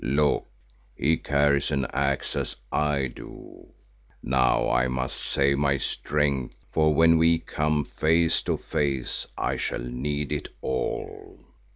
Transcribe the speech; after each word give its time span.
Look! 0.03 0.47
he 0.95 1.17
carries 1.17 1.69
an 1.69 1.85
axe 1.93 2.35
as 2.35 2.55
I 2.71 3.05
do. 3.05 3.71
Now 4.23 4.67
I 4.67 4.87
must 4.87 5.15
save 5.21 5.59
my 5.59 5.77
strength 5.77 6.55
for 6.69 6.95
when 6.95 7.19
we 7.19 7.37
come 7.37 7.85
face 7.85 8.41
to 8.49 8.57
face 8.57 9.27
I 9.37 9.57
shall 9.57 9.77
need 9.83 10.31
it 10.31 10.49
all." 10.59 11.39